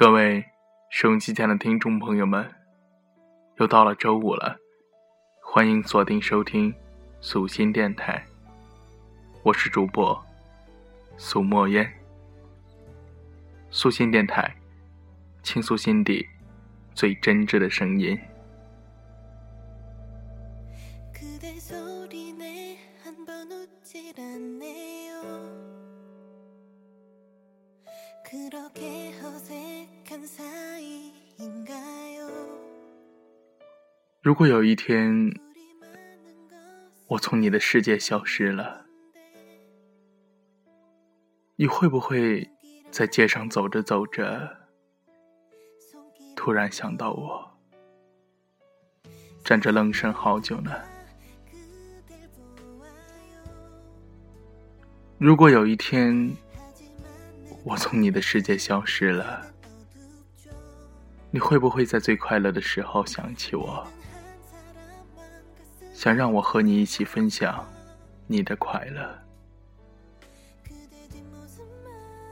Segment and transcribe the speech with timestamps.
[0.00, 0.42] 各位
[0.88, 2.50] 收音机前的听众朋友们，
[3.58, 4.56] 又到了周五了，
[5.42, 6.74] 欢迎锁定收听
[7.20, 8.24] 素心电台，
[9.42, 10.18] 我是主播
[11.18, 11.86] 苏墨烟。
[13.70, 14.56] 素心电台，
[15.42, 16.26] 倾诉心底
[16.94, 18.18] 最真挚的声音。
[34.22, 35.34] 如果有一天，
[37.08, 38.86] 我从你的世界消失了，
[41.56, 42.48] 你会不会
[42.92, 44.48] 在街上走着走着，
[46.36, 47.58] 突然想到我，
[49.44, 50.70] 站着愣神好久呢？
[55.18, 56.30] 如果有一天，
[57.62, 59.44] 我从你的世界消失了，
[61.30, 63.86] 你会不会在最快乐的时候想起我？
[65.92, 67.66] 想让我和你一起分享
[68.26, 69.18] 你的快乐。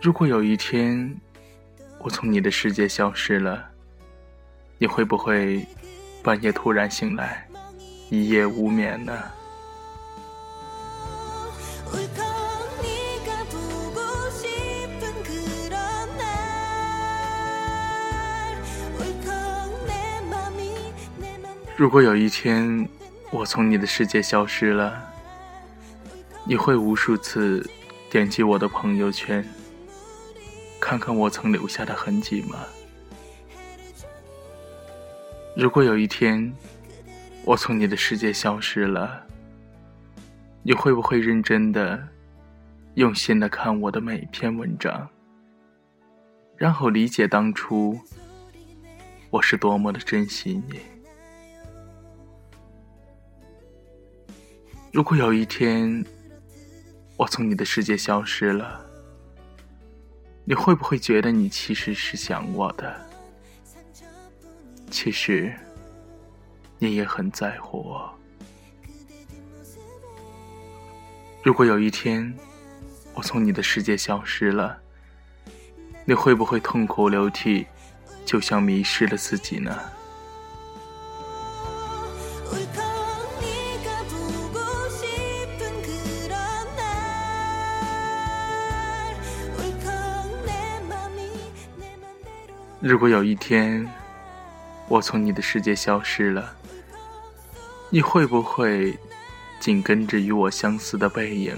[0.00, 1.14] 如果有一天
[1.98, 3.70] 我从你的世界消失了，
[4.78, 5.66] 你会不会
[6.22, 7.46] 半夜突然醒来，
[8.08, 9.22] 一夜无眠呢？
[21.80, 22.86] 如果有一天，
[23.30, 25.02] 我从你的世界消失了，
[26.44, 27.66] 你会无数次
[28.10, 29.42] 点击我的朋友圈，
[30.78, 32.58] 看看我曾留下的痕迹吗？
[35.56, 36.52] 如果有一天
[37.46, 39.26] 我从你的世界消失了，
[40.62, 42.06] 你会不会认真的、
[42.92, 45.08] 用心的看我的每一篇文章，
[46.58, 47.98] 然后理解当初
[49.30, 50.78] 我是多么的珍惜你？
[54.92, 56.04] 如果有一天
[57.16, 58.84] 我从你的世界消失了，
[60.44, 63.00] 你会不会觉得你其实是想我的？
[64.90, 65.54] 其实
[66.78, 68.12] 你也很在乎我。
[71.44, 72.34] 如果有一天
[73.14, 74.76] 我从你的世界消失了，
[76.04, 77.64] 你会不会痛哭流涕，
[78.24, 79.78] 就像迷失了自己呢？
[92.80, 93.86] 如果有一天
[94.88, 96.56] 我从你的世界消失了，
[97.90, 98.98] 你会不会
[99.60, 101.54] 紧跟着与我相似的背影，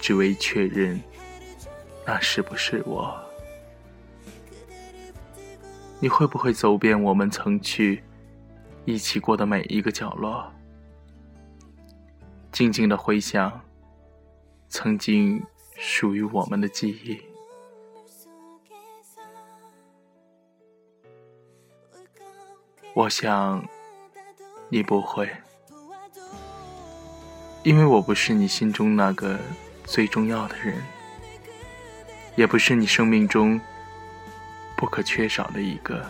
[0.00, 0.98] 只为确认
[2.06, 3.14] 那是不是我？
[6.00, 8.02] 你会不会走遍我们曾去
[8.86, 10.50] 一起过的每一个角落，
[12.50, 13.60] 静静的回想
[14.70, 15.42] 曾经
[15.76, 17.20] 属于我们的记忆？
[22.96, 23.60] 我想，
[24.68, 25.28] 你不会，
[27.64, 29.36] 因为我不是你心中那个
[29.82, 30.80] 最重要的人，
[32.36, 33.60] 也不是你生命中
[34.76, 36.06] 不可缺少的一个。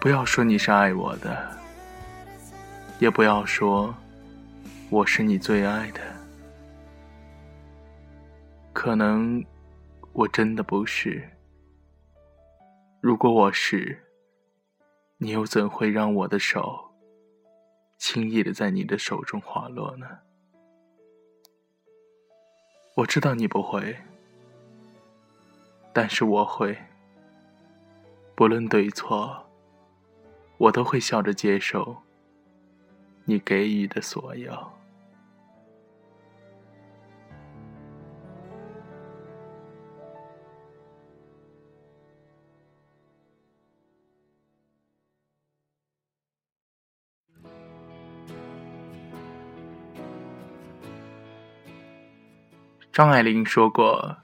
[0.00, 1.56] 不要说你是爱我的，
[2.98, 3.94] 也不要说
[4.88, 6.00] 我是你最爱的，
[8.72, 9.44] 可能
[10.12, 11.22] 我真的不是。
[13.00, 13.96] 如果我是。
[15.22, 16.92] 你又怎会让我的手
[17.98, 20.06] 轻易的在你的手中滑落呢？
[22.96, 23.94] 我知道你不会，
[25.92, 26.74] 但是我会。
[28.34, 29.46] 不论对错，
[30.56, 31.98] 我都会笑着接受
[33.26, 34.72] 你给予的所有。
[53.00, 54.18] 张爱玲说过：“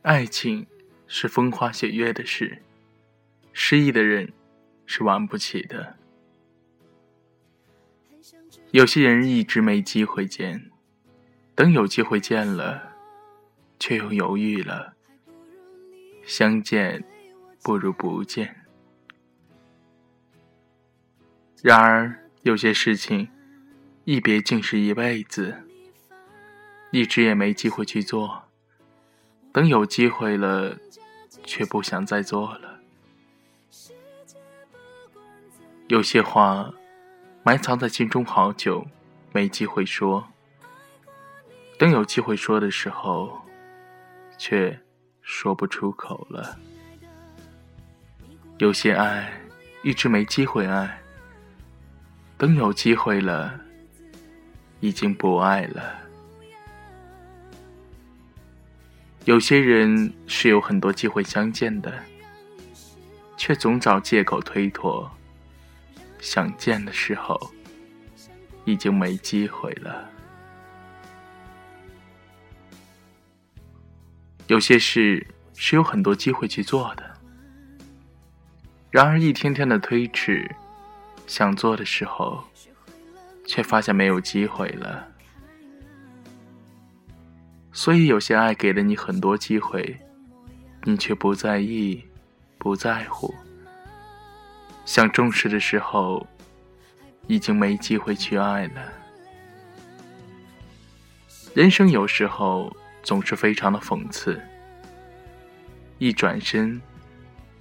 [0.00, 0.66] 爱情
[1.06, 2.62] 是风花雪月的事，
[3.52, 4.32] 失意的人
[4.86, 5.98] 是玩不起的。
[8.70, 10.70] 有些人一直没机会见，
[11.54, 12.90] 等有机会见了，
[13.78, 14.94] 却又犹豫了。
[16.24, 17.04] 相见
[17.62, 18.64] 不如不见。
[21.62, 23.28] 然而有些事情，
[24.04, 25.64] 一别竟是一辈子。”
[26.90, 28.44] 一直也没机会去做，
[29.52, 30.76] 等有机会了，
[31.44, 32.80] 却不想再做了。
[35.88, 36.72] 有些话
[37.42, 38.86] 埋藏在心中好久，
[39.32, 40.26] 没机会说。
[41.78, 43.40] 等有机会说的时候，
[44.36, 44.80] 却
[45.22, 46.58] 说不出口了。
[48.58, 49.32] 有些爱
[49.82, 51.00] 一直没机会爱，
[52.36, 53.58] 等有机会了，
[54.80, 56.09] 已经不爱了。
[59.26, 61.92] 有些人是有很多机会相见的，
[63.36, 65.10] 却总找借口推脱。
[66.20, 67.38] 想见的时候，
[68.64, 70.08] 已经没机会了。
[74.46, 77.10] 有些事是有很多机会去做的，
[78.90, 80.50] 然而一天天的推迟，
[81.26, 82.42] 想做的时候，
[83.46, 85.06] 却发现没有机会了。
[87.80, 89.98] 所以有些爱给了你很多机会，
[90.84, 92.04] 你却不在意，
[92.58, 93.34] 不在乎。
[94.84, 96.26] 想重视的时候，
[97.26, 98.92] 已经没机会去爱了。
[101.54, 102.70] 人生有时候
[103.02, 104.38] 总是非常的讽刺，
[105.96, 106.78] 一转身，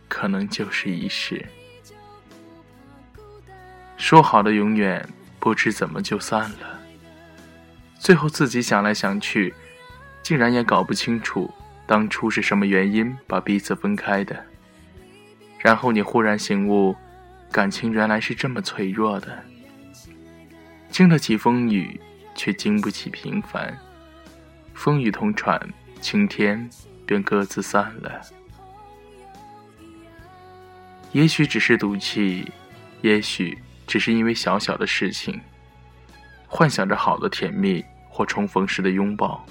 [0.09, 1.45] 可能就是一世。
[3.95, 5.07] 说好的永远，
[5.39, 6.77] 不知怎么就散了。
[7.97, 9.53] 最后自己想来想去，
[10.21, 11.53] 竟然也搞不清楚
[11.85, 14.45] 当初是什么原因把彼此分开的。
[15.59, 16.95] 然后你忽然醒悟。
[17.51, 19.43] 感情原来是这么脆弱的，
[20.91, 21.99] 经得起风雨，
[22.35, 23.75] 却经不起平凡。
[24.75, 25.59] 风雨同船，
[25.99, 26.69] 晴天
[27.07, 28.21] 便各自散了。
[31.11, 32.45] 也许只是赌气，
[33.01, 33.57] 也许
[33.87, 35.41] 只是因为小小的事情，
[36.47, 39.43] 幻想着好的甜蜜或重逢时的拥抱，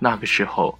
[0.00, 0.76] 那个时候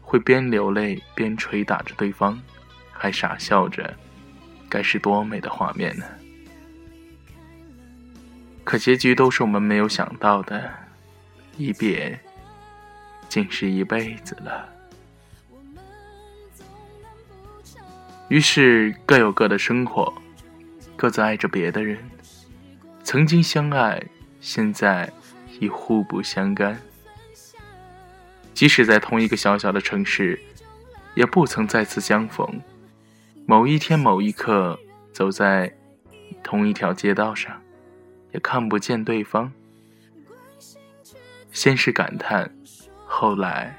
[0.00, 2.42] 会边流泪边捶打着对方，
[2.90, 3.94] 还傻笑着。
[4.68, 6.06] 该是多美的画面呢！
[8.64, 10.72] 可结局都是我们没有想到的，
[11.58, 12.18] 一别
[13.28, 14.66] 竟是一辈子了。
[18.28, 20.10] 于是各有各的生活，
[20.96, 21.98] 各自爱着别的人。
[23.04, 24.02] 曾经相爱，
[24.40, 25.12] 现在
[25.60, 26.80] 已互不相干。
[28.54, 30.40] 即使在同一个小小的城市，
[31.14, 32.60] 也不曾再次相逢。
[33.46, 34.78] 某一天，某一刻，
[35.12, 35.74] 走在
[36.42, 37.60] 同一条街道上，
[38.32, 39.52] 也看不见对方。
[41.50, 42.50] 先是感叹，
[43.04, 43.76] 后来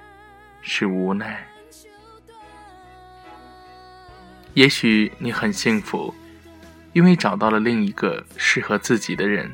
[0.62, 1.48] 是无奈。
[4.54, 6.14] 也许你很幸福，
[6.92, 9.52] 因为找到了另一个适合自己的人。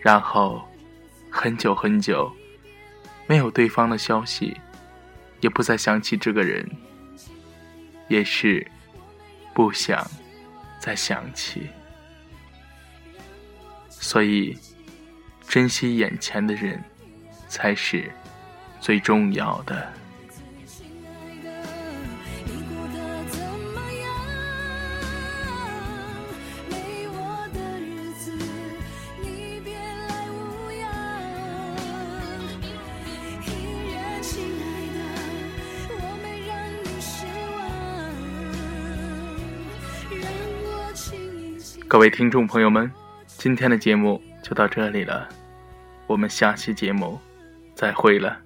[0.00, 0.66] 然后，
[1.30, 2.34] 很久很久，
[3.30, 4.56] 没有对方的消息，
[5.40, 6.68] 也不再想起这个人。
[8.08, 8.66] 也是
[9.54, 10.04] 不想
[10.80, 11.68] 再想起，
[13.88, 14.58] 所以
[15.46, 16.82] 珍惜眼前的人
[17.46, 18.10] 才是
[18.80, 19.92] 最重要的。
[41.90, 42.88] 各位听众朋友们，
[43.26, 45.28] 今天的节目就到这里了，
[46.06, 47.18] 我们下期节目
[47.74, 48.38] 再会了。